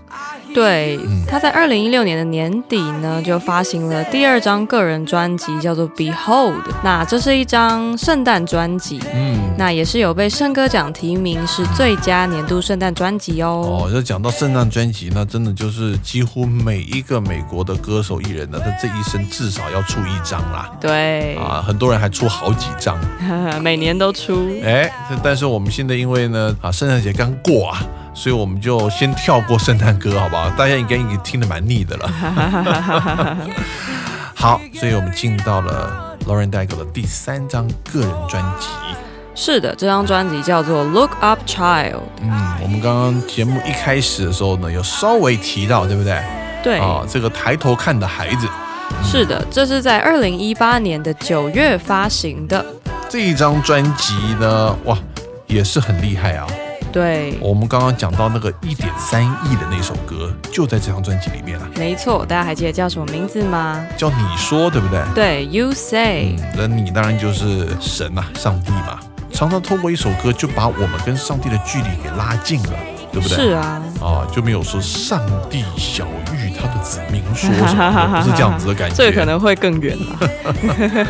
[0.55, 6.53] 对，他在二零一六年的年底呢，就发行了第二张个人专辑，叫做《Behold》。
[6.85, 13.85] 那这是一张圣诞专辑，嗯，那也是有被圣歌奖提名是最佳年度圣诞专辑哦。
[13.85, 20.71] 哦，要讲到圣诞专辑，那真的就是几乎每一个美国的歌手艺人呢，他这一生至少要出一张啦。
[20.81, 22.97] 对，啊，很多人还出好几张。
[23.61, 24.49] 每年都出。
[24.63, 24.89] 哎，
[25.23, 27.83] 但是我们现在因为呢，啊，圣诞节刚过啊，
[28.15, 30.49] 所以我们就先跳过圣诞歌，好不好？
[30.51, 32.09] 大家应该已经听得蛮腻的了。
[34.35, 38.69] 好，所以我们进到了 Lauren Daigle 的第三张个人专辑。
[39.35, 41.93] 是的，这张专辑叫做《Look Up Child》。
[42.23, 42.31] 嗯，
[42.63, 46.23] 我们刚刚节目一开始的时候呢，有稍微提到，对不对？
[46.63, 48.49] 对，啊，这个抬头看的孩子
[49.03, 52.65] 是的，这是在二零一八年的九月发行的。
[53.09, 54.97] 这一张专辑呢，哇，
[55.49, 56.47] 也是很厉害啊。
[56.95, 63.85] 对，我们刚刚讲到那个一点三亿的那首歌，就在这张专辑里面了、没错，大家还记得叫什么名字吗？
[63.97, 65.03] 叫你说，对不对？
[65.13, 66.37] 对，You Say。
[66.39, 69.01] 嗯，那你当然就是神呐、上帝嘛。
[69.33, 72.79] 常常通过一首歌就把我们跟上帝的距离给拉近了，
[73.11, 73.37] 对不对？
[73.37, 75.21] 是啊，啊，就没有说上
[75.51, 78.95] 帝小玉他的子民说什么， 不是这样子的感觉。
[78.95, 81.07] 这个可能会更远了。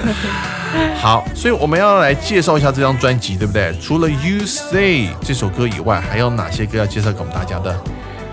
[1.01, 3.75] 好，所以我们要来介绍一下这张专辑，对不对？
[3.81, 7.79] 除了 You Say 这首歌以外，还有哪些歌要介绍给我们大家的？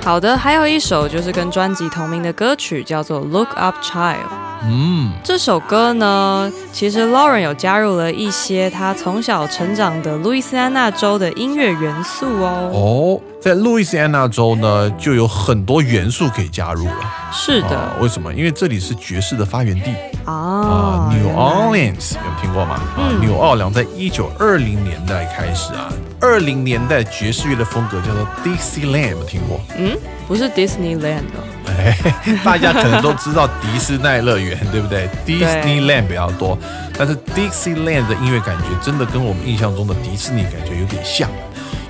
[0.04, 4.16] 好的，还有一首就是跟专辑同名的歌曲，叫做《Look Up Child》。
[4.64, 12.70] 嗯，这首歌呢，其实 Lauren 有加入了一些他从小成长的路易斯安那州的音乐元素哦。
[12.72, 16.96] 哦，在路易斯安那州呢，就有很多元素可以加入了。
[17.32, 18.32] 是的啊为什么？
[18.34, 19.92] 因为这里是爵士的发源地
[20.26, 22.76] 啊啊，New Orleans 有听过吗？
[22.76, 29.60] 啊嗯，New Orleans 在一九二零年代开始啊，二零年代爵士乐的风格叫做 Dixieland，有听过？
[29.78, 29.98] 嗯，
[30.32, 31.44] 不是 Disneyland 哦。
[31.78, 31.94] 哎，
[32.42, 36.58] 大家可能都知道迪士尼乐园，对不对？Disneyland 比较多，
[36.98, 41.30] 但是 Dixieland 的音乐感觉真的跟我们印象中的迪士尼感觉有点像。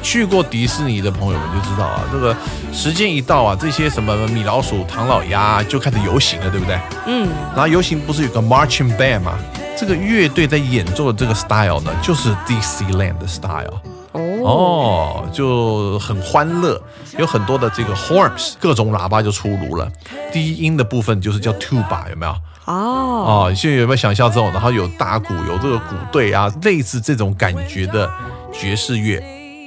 [0.02, 2.36] 去过迪士尼的朋友们就知道啊，这个
[2.74, 6.80] 时间一到啊，这些什么米老鼠、唐老鸭就开始游行了，对不对？
[7.06, 9.38] 嗯，然后游行不是有个 marching band 吗？
[9.78, 13.80] 这个乐队在演奏的这个 style 呢，就是 Dixieland 的 style。
[14.44, 16.82] 哦，哦，就很欢乐，
[17.18, 19.92] 有很多的这个 horns，各种喇叭就出炉了。
[20.32, 22.32] 低音的部分就是叫 tuba，有没有？
[22.66, 24.52] 哦，哦，现在有没有想象这种？
[24.52, 28.10] 然后有大鼓，有这个鼓队啊，类似这种感觉的
[28.52, 29.18] 爵士乐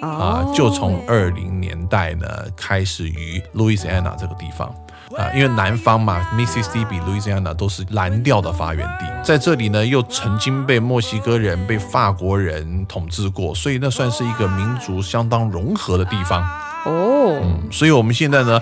[0.01, 0.09] 啊，
[0.45, 4.73] 哦就从二零年代呢开始于 Louisiana 这个地方。
[5.17, 16.45] 啊，因为南方嘛，Mississippi、Louisiana 都是蓝调的发源地，在这里呢又曾经被墨西哥人、被法国人统治过，所以那算是一个民族相当融合的地方。
[16.87, 17.41] 哦，
[17.71, 18.61] 所以我们现在呢，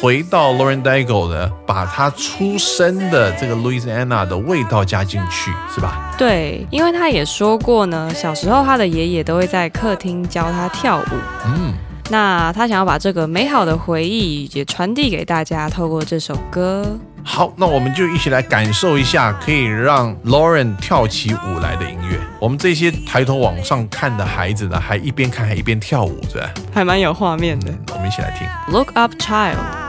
[0.00, 6.14] 回到 Lauren Daigle 呢，把他出生的这个 Louisiana 的味道加进去，是吧？
[6.16, 11.16] 对，因为他也说过呢，小时候他的爷爷都会在客厅教他跳舞。
[11.46, 11.74] 嗯，
[12.10, 16.98] 那他想要把这个美好的回忆也传递给大家，透过这首歌。
[17.22, 22.18] 好，那我们就一起来感受一下可以让 Lauren 跳起舞来的音乐。
[22.38, 26.50] 我们这些抬头往上看的孩子呢，还一边看还一边跳舞，对吧？
[26.74, 27.72] 还蛮有画面的。
[27.94, 28.46] 我们一起来听。
[28.72, 29.83] Look up, child。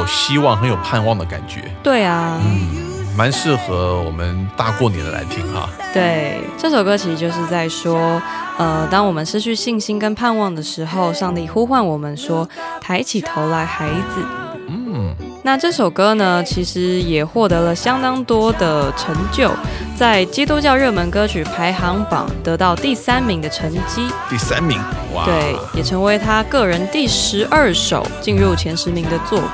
[0.00, 1.62] 有希望、很有盼望的感觉？
[1.82, 2.40] 对啊，
[3.16, 5.68] 蛮适合我们大过年的来听哈。
[5.92, 8.20] 对，这首歌其实就是在说，
[8.56, 12.48] 呃，当我们失去信心跟盼望的时候，上帝呼唤我们说
[12.80, 14.24] ：“抬起头来，孩子。”
[14.72, 19.50] 嗯，那这首歌呢，其实也获得了相当多的成就，
[19.96, 24.78] 在基督教热门歌曲排行榜得到第三名的成绩，第三名，
[25.12, 29.48] 哇，对，也成为他个人第十二首进入前十名的作品。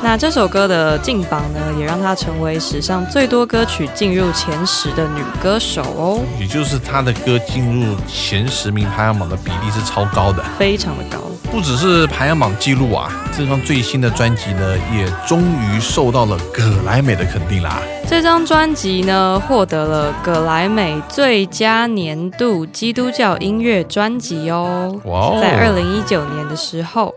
[0.00, 10.42] 那这首歌的进榜呢，也让她成为史上最多歌曲进入前十的女歌手哦，也就是她的歌进入前十名排行榜的比例是超高的。
[10.56, 11.18] 非常的高。
[11.50, 17.80] 不只是排行榜记录啊，这张最新的专辑呢，也终于受到了葛莱美的肯定啦。
[18.06, 24.98] 这张专辑呢，获得了葛莱美最佳年度基督教音乐专辑哦。
[25.04, 27.12] 哇哦，在二零一九年的时候。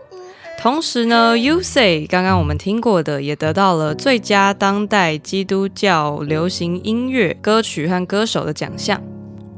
[0.62, 9.02] 同时呢，You Say 刚刚我们听过的也得到了最佳当代基督教流行音乐歌曲和歌手的奖项。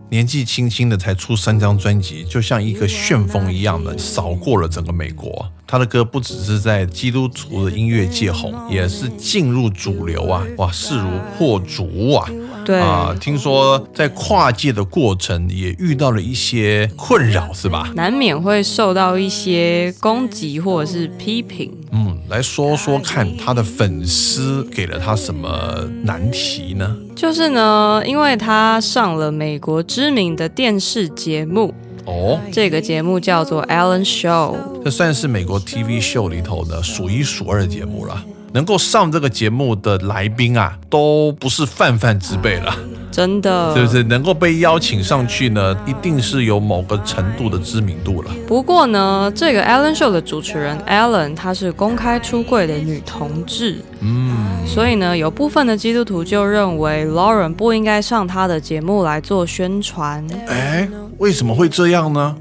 [0.08, 5.46] 年纪轻轻的才出三张专辑，就像一个旋风一样的扫过了整个美国。
[5.74, 10.46] 他的歌不只是在基督徒的音乐界红，也是进入主流啊！
[10.56, 12.30] 哇，势如破竹啊！
[12.64, 17.90] 对，啊，听说在跨界的过程也遇到了一些困扰，是吧？
[17.96, 21.72] 难免会受到一些攻击或者是批评。
[21.90, 26.96] 嗯，来说说看，他的粉丝给了他什么难题呢？
[27.16, 31.74] 就是呢，因为他上了美国知名的电视节目，
[32.06, 34.56] 哦，这个节目叫做 Ellen Show。
[34.84, 38.22] 这算是美国 TV show 里头的数一数二的节目了。
[38.52, 42.72] 能够上这个节目的来宾啊，都不是泛泛之辈了，
[43.10, 44.04] 真的，是不是？
[44.04, 48.30] 能够被邀请上去呢，一定是有某个程度的知名度了。
[48.46, 60.24] 不过呢，这个 Ellen Show 的主持人 Ellen，她是公开出柜的女同志，嗯，所以呢，有部分的基督徒就认为 Lauren 不应该上她的节目来做宣传。
[60.46, 60.88] 哎，
[61.18, 62.36] 为什么会这样呢？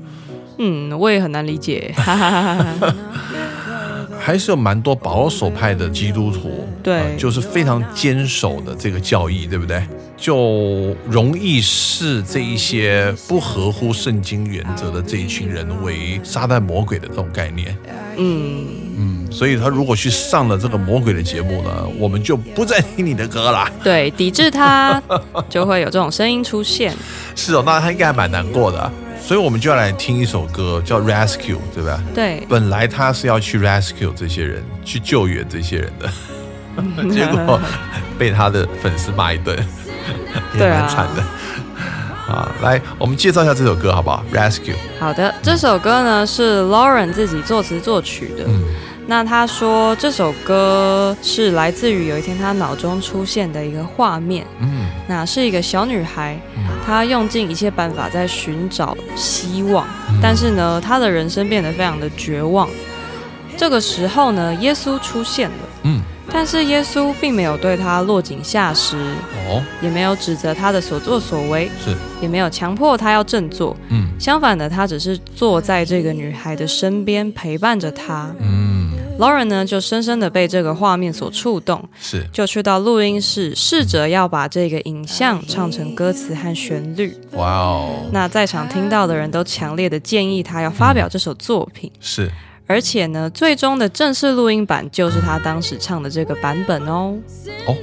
[0.58, 2.96] 嗯，我也很难理解，哈哈哈哈哈。
[4.20, 9.86] 还是有蛮多保守派的基督徒，对呃就是非常坚守的这个教义，对不对？
[10.24, 17.78] 就容易视这一些不合乎圣经原则的这一群人为撒旦魔鬼的这种概念。
[18.16, 18.66] 嗯，
[18.98, 23.70] 嗯，所以他如果去上了这个魔鬼的节目呢，我们就不再听你的歌啦。
[23.84, 25.04] 对，抵制他，
[25.50, 26.96] 就会有这种声音出现。
[27.36, 28.90] 是哦，那他应该还蛮难过的啊、
[29.22, 32.02] 所以我们就要来听一首歌，叫《Rescue》，对吧？
[32.16, 36.10] 对，本来他是要去 rescue 这些人，去救援这些人的，
[37.14, 37.60] 结果
[38.18, 39.58] 被他的粉丝骂一顿，
[40.54, 41.24] 也对啊蛮惨的。
[42.26, 48.46] 啊，来，我们介绍一下这首歌好不好？Rescue，好的，这首歌呢是 Lauren 自己作词作曲的。
[48.48, 48.64] 嗯。
[49.06, 54.88] 那他说这首歌是来自于有一天他脑中出现的一个画面，嗯。
[55.06, 56.40] 那是一个小女孩，
[56.86, 60.18] 她用尽一切办法在寻找希望，嗯。
[60.22, 62.70] 但是呢，她的人生变得非常的绝望。
[63.58, 66.02] 这个时候呢，耶稣出现了，嗯，
[66.34, 68.98] 但是耶稣并没有对他落井下石，
[69.48, 73.78] 哦，也没有指责他的所作所为，是，也没有强迫他要振作。
[73.90, 74.10] 嗯。
[74.20, 78.34] 相反的，他只是坐在这个女孩的身边陪伴着她。
[78.40, 87.16] 嗯，Lauren 呢，就深深的被这个画面所触动，是，就去到录音室，试着要把这个影像唱成歌词和旋律。
[87.34, 92.32] 哇哦，那在场听到的人都强烈的建议他要发表这首作品，是，
[92.66, 97.14] 而且呢，最终的正式录音版就是他当时唱的这个版本哦。
[97.68, 97.76] 哦，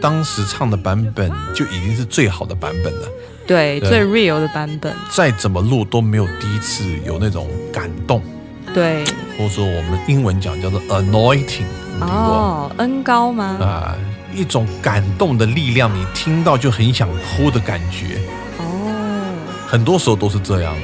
[0.00, 3.08] 当时唱的版本就已经是最好的版本了，
[3.46, 4.94] 对，对最 real 的版本。
[5.10, 8.22] 再怎么录都没有第一次有那种感动，
[8.72, 9.04] 对，
[9.36, 11.66] 或者说我们英文讲叫做 anointing？
[12.00, 13.58] 哦，恩高吗？
[13.60, 13.96] 啊，
[14.34, 18.18] 一种感动的力量，你听到就很想哭的感觉。
[18.58, 19.34] 哦，
[19.68, 20.74] 很多时候都是这样，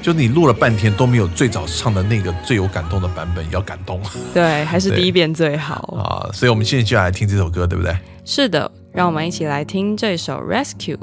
[0.00, 4.00] 就你录了半天都没有最早唱的那个最有感动的版本要感动
[4.32, 5.74] 对，还是第一遍最好。
[5.98, 6.30] 啊！
[6.32, 7.96] 所以我们现在就要来听这首歌，对不对？
[8.24, 10.96] 是的，让我们一起来听这首《Rescue》。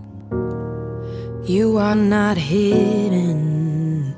[1.45, 4.13] You are not hidden.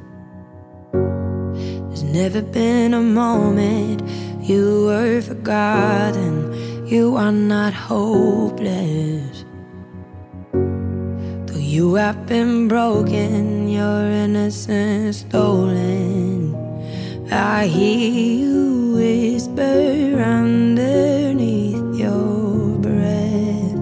[0.93, 4.01] There's never been a moment
[4.43, 6.53] you were forgotten.
[6.85, 9.43] You are not hopeless.
[11.77, 16.55] You have been broken, your innocence stolen.
[17.31, 18.09] I hear
[18.41, 23.77] you whisper underneath your breath.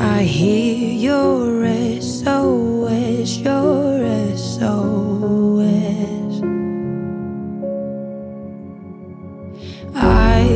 [0.00, 1.66] I hear your
[2.00, 6.32] SOS, your SOS.
[9.96, 10.46] I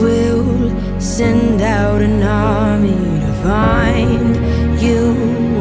[0.00, 3.05] will send out an army
[3.46, 4.34] find
[4.82, 5.02] you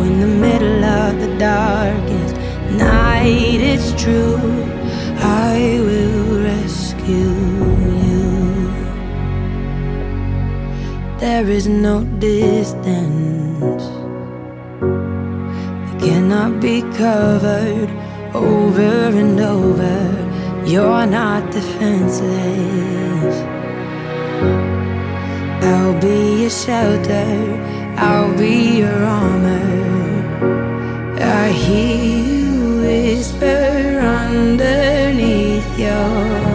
[0.08, 2.36] in the middle of the darkest
[2.72, 3.60] night.
[3.74, 4.40] It's true,
[5.52, 5.54] I
[5.88, 7.36] will rescue
[8.06, 8.24] you.
[11.20, 13.86] There is no distance
[15.86, 17.90] that cannot be covered
[18.34, 19.98] over and over.
[20.66, 23.36] You're not defenseless.
[25.66, 27.26] I'll be your shelter,
[27.98, 29.86] I'll be your armor.
[31.20, 31.96] I hear
[32.30, 36.55] you whisper underneath your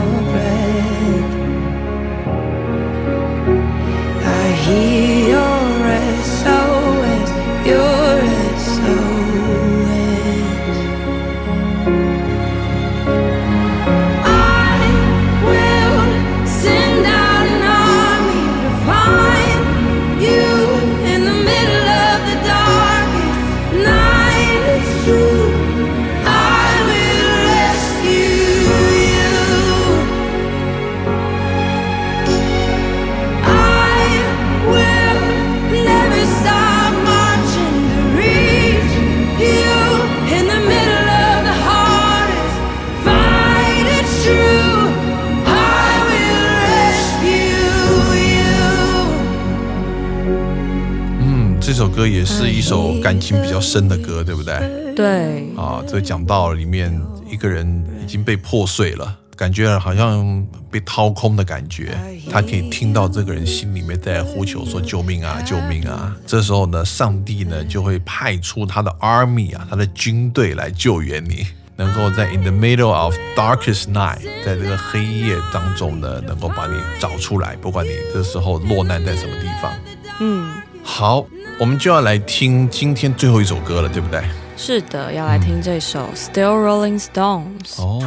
[52.41, 54.95] 是一首感情比较深的歌，对不对？
[54.97, 56.91] 对，啊，这讲到里面
[57.31, 61.95] 一个人已经被破碎了，感觉好像被掏空的感觉。
[62.31, 71.47] 他可以听到这个人心里面在呼求说：“救命啊，救命啊！”这时候呢，上帝呢就会派出他的 army 啊，他的军队来救援你。
[71.77, 79.73] 能够在 in the middle of darkest night，在这个黑夜当中呢，能够把你找出来，不管你这时候落难在什么地方。
[80.21, 80.51] 嗯，
[80.83, 81.27] 好，
[81.61, 84.23] 我们就要来听今天最后一首歌了，对不对？
[84.57, 87.77] 是的，要来听这首《Still Rolling Stones》。
[87.83, 88.03] 哦，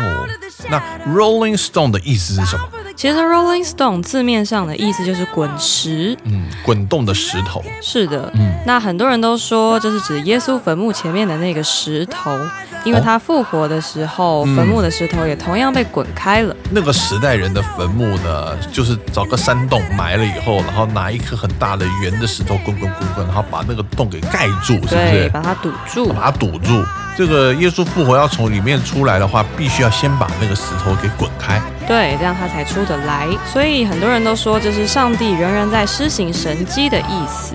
[0.72, 2.68] 那 Rolling Stone 的意思是什么？
[2.96, 6.18] 其实 Rolling Stone 字面上的意思就是滚石。
[6.24, 7.64] 嗯，滚动的石头。
[7.80, 12.36] 是的，嗯那很多人都说这是指耶稣坟墓前面的那个石头，
[12.84, 16.56] 因为他复活的时候，坟墓的石头也同样被滚开了。
[16.70, 25.30] 那个时代人的坟墓呢，就是找个山洞埋了以后，然后拿一颗很大的圆的石头滚滚滚滚，然后把那个洞给盖住，是不对，是？
[25.30, 26.12] 把它堵住。
[26.12, 26.84] 把它堵住。
[27.16, 31.62] 这个耶稣复活要从里面出来的话，必须要先把那个石头给滚开。
[31.88, 33.28] 对，这样他才出得来。
[33.46, 37.54] 所以很多人都说这是上帝仍然在施行神迹的意思。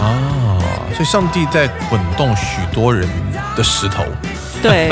[0.00, 0.58] 啊，
[0.94, 3.06] 所以上帝在滚动许多人
[3.54, 4.02] 的石头，
[4.62, 4.90] 对，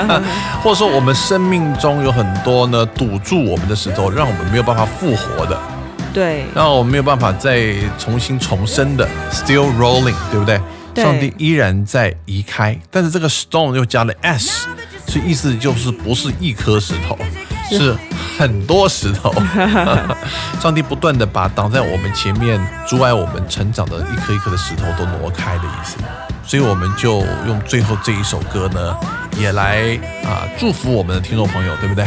[0.62, 5.58] 或者说我们生命中有很多呢堵住我们的石头，让我们没有办法复活的，
[6.12, 10.60] 对，让我们没有办法再重新重生的，still rolling，对不对？
[10.94, 14.68] 对上帝依然在移开，但是这个 stone 又加了 s，
[15.08, 17.18] 所以意思就是不是一颗石头，
[17.68, 17.96] 是
[18.38, 19.34] 很多石头。
[20.62, 25.96] 上帝不断的把挡在我们前面、阻碍我们成长的一颗一颗的石头都挪开的意思。
[26.46, 28.96] 所以我们就用最后这一首歌呢，
[29.38, 32.06] 也来啊祝福我们的听众朋友，对不对？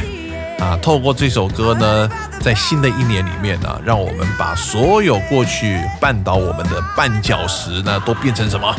[0.60, 2.10] 啊，透过这首歌呢，
[2.42, 8.76] 在新的一年里面呢，让我们把所有过去绊倒我们的绊脚石呢，都变成什么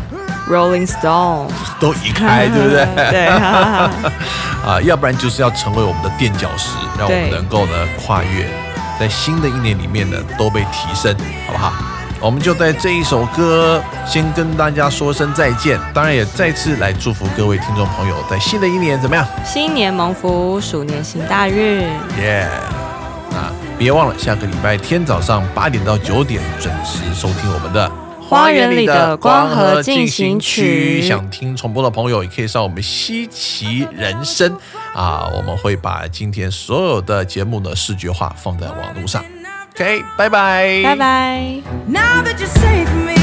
[0.51, 1.49] ？Rolling Stone，
[1.79, 2.85] 都移开，对不对？
[3.11, 3.27] 对，
[4.67, 7.73] 啊，要不然就是要成为我们的垫脚石，让我们能够呢
[8.05, 8.49] 跨越，
[8.99, 11.15] 在新的一年里面呢都被提升，
[11.47, 11.73] 好不好？
[12.21, 19.25] 我们就在这一首歌先跟大家说声再见，当然也再次来祝福各位听众朋友，在新的一年怎么样？
[19.45, 21.83] 新年蒙福，鼠年行大运。
[22.21, 22.49] 耶、
[23.31, 27.89] 啊，别忘了下个礼拜天早上八点到九点准时收听我们的
[28.29, 34.53] 《花园里的光合进行曲想听重播的朋友，也可以上我们稀奇人生
[34.93, 39.25] 啊，我们会把今天所有的节目呢视觉化放在网络上。
[39.79, 40.97] OK，拜拜，拜。
[40.97, 41.63] 拜。
[41.87, 43.18] Now that you saved me,